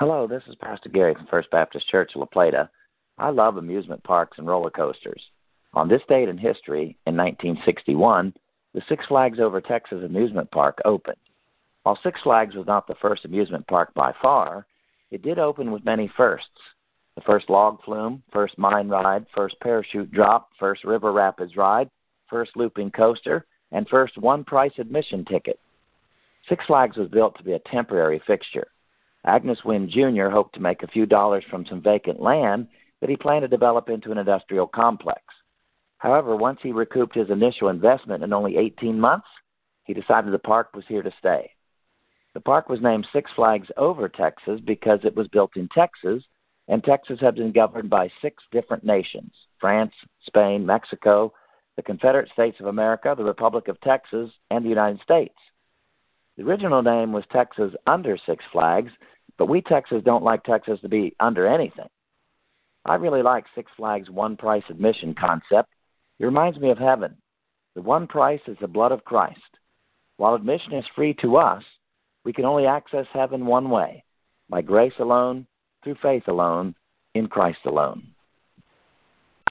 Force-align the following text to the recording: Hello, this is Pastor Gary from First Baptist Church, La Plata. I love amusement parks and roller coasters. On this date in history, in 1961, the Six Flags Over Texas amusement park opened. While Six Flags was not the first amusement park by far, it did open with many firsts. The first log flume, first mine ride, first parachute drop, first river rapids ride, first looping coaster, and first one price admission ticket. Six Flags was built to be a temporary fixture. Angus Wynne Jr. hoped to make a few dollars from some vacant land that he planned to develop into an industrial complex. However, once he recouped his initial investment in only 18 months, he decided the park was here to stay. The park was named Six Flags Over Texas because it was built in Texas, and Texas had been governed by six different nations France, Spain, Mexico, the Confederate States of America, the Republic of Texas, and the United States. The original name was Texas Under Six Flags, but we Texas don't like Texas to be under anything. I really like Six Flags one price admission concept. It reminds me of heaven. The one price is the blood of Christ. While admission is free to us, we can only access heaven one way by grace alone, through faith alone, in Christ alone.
Hello, 0.00 0.26
this 0.26 0.42
is 0.48 0.54
Pastor 0.54 0.88
Gary 0.88 1.14
from 1.14 1.26
First 1.26 1.50
Baptist 1.50 1.86
Church, 1.90 2.12
La 2.14 2.24
Plata. 2.24 2.70
I 3.18 3.28
love 3.28 3.58
amusement 3.58 4.02
parks 4.02 4.38
and 4.38 4.46
roller 4.46 4.70
coasters. 4.70 5.22
On 5.74 5.90
this 5.90 6.00
date 6.08 6.30
in 6.30 6.38
history, 6.38 6.96
in 7.06 7.18
1961, 7.18 8.32
the 8.72 8.80
Six 8.88 9.04
Flags 9.08 9.38
Over 9.38 9.60
Texas 9.60 10.02
amusement 10.02 10.50
park 10.52 10.78
opened. 10.86 11.18
While 11.82 11.98
Six 12.02 12.18
Flags 12.22 12.54
was 12.54 12.66
not 12.66 12.86
the 12.86 12.94
first 12.94 13.26
amusement 13.26 13.66
park 13.66 13.92
by 13.92 14.14
far, 14.22 14.64
it 15.10 15.20
did 15.20 15.38
open 15.38 15.70
with 15.70 15.84
many 15.84 16.10
firsts. 16.16 16.48
The 17.14 17.20
first 17.26 17.50
log 17.50 17.82
flume, 17.84 18.22
first 18.32 18.56
mine 18.56 18.88
ride, 18.88 19.26
first 19.36 19.60
parachute 19.60 20.10
drop, 20.12 20.48
first 20.58 20.82
river 20.82 21.12
rapids 21.12 21.58
ride, 21.58 21.90
first 22.30 22.52
looping 22.56 22.90
coaster, 22.90 23.44
and 23.70 23.86
first 23.86 24.16
one 24.16 24.44
price 24.44 24.72
admission 24.78 25.26
ticket. 25.26 25.60
Six 26.48 26.64
Flags 26.64 26.96
was 26.96 27.10
built 27.10 27.36
to 27.36 27.44
be 27.44 27.52
a 27.52 27.70
temporary 27.70 28.22
fixture. 28.26 28.68
Angus 29.24 29.64
Wynne 29.64 29.90
Jr. 29.90 30.28
hoped 30.28 30.54
to 30.54 30.60
make 30.60 30.82
a 30.82 30.88
few 30.88 31.06
dollars 31.06 31.44
from 31.50 31.66
some 31.66 31.82
vacant 31.82 32.20
land 32.20 32.68
that 33.00 33.10
he 33.10 33.16
planned 33.16 33.42
to 33.42 33.48
develop 33.48 33.88
into 33.88 34.10
an 34.10 34.18
industrial 34.18 34.66
complex. 34.66 35.22
However, 35.98 36.34
once 36.34 36.60
he 36.62 36.72
recouped 36.72 37.14
his 37.14 37.30
initial 37.30 37.68
investment 37.68 38.24
in 38.24 38.32
only 38.32 38.56
18 38.56 38.98
months, 38.98 39.28
he 39.84 39.92
decided 39.92 40.32
the 40.32 40.38
park 40.38 40.74
was 40.74 40.84
here 40.88 41.02
to 41.02 41.12
stay. 41.18 41.50
The 42.32 42.40
park 42.40 42.68
was 42.68 42.80
named 42.80 43.06
Six 43.12 43.30
Flags 43.34 43.68
Over 43.76 44.08
Texas 44.08 44.60
because 44.64 45.00
it 45.04 45.16
was 45.16 45.28
built 45.28 45.56
in 45.56 45.68
Texas, 45.68 46.22
and 46.68 46.82
Texas 46.82 47.18
had 47.20 47.34
been 47.34 47.52
governed 47.52 47.90
by 47.90 48.10
six 48.22 48.42
different 48.52 48.84
nations 48.84 49.32
France, 49.58 49.92
Spain, 50.26 50.64
Mexico, 50.64 51.32
the 51.76 51.82
Confederate 51.82 52.30
States 52.32 52.58
of 52.60 52.66
America, 52.66 53.14
the 53.16 53.24
Republic 53.24 53.68
of 53.68 53.80
Texas, 53.80 54.30
and 54.50 54.64
the 54.64 54.68
United 54.68 55.00
States. 55.02 55.34
The 56.40 56.46
original 56.46 56.82
name 56.82 57.12
was 57.12 57.24
Texas 57.30 57.74
Under 57.86 58.16
Six 58.24 58.42
Flags, 58.50 58.90
but 59.36 59.50
we 59.50 59.60
Texas 59.60 60.00
don't 60.02 60.24
like 60.24 60.42
Texas 60.42 60.80
to 60.80 60.88
be 60.88 61.14
under 61.20 61.46
anything. 61.46 61.90
I 62.82 62.94
really 62.94 63.20
like 63.20 63.44
Six 63.54 63.70
Flags 63.76 64.08
one 64.08 64.38
price 64.38 64.62
admission 64.70 65.14
concept. 65.14 65.68
It 66.18 66.24
reminds 66.24 66.58
me 66.58 66.70
of 66.70 66.78
heaven. 66.78 67.18
The 67.74 67.82
one 67.82 68.06
price 68.06 68.40
is 68.46 68.56
the 68.58 68.68
blood 68.68 68.90
of 68.90 69.04
Christ. 69.04 69.38
While 70.16 70.34
admission 70.34 70.72
is 70.72 70.86
free 70.96 71.12
to 71.20 71.36
us, 71.36 71.62
we 72.24 72.32
can 72.32 72.46
only 72.46 72.64
access 72.64 73.04
heaven 73.12 73.44
one 73.44 73.68
way 73.68 74.02
by 74.48 74.62
grace 74.62 74.94
alone, 74.98 75.46
through 75.84 75.96
faith 76.00 76.26
alone, 76.26 76.74
in 77.14 77.26
Christ 77.26 77.66
alone. 77.66 78.14